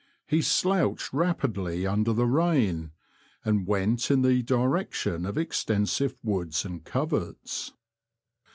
[0.25, 2.89] He slouched rapidly under the rain,
[3.45, 7.73] and went in the direction of extensive woods and coverts.